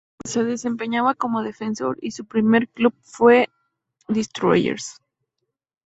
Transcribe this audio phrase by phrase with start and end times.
[0.25, 3.49] Se desempeñaba como defensor y su primer club fue
[4.07, 4.99] Destroyers.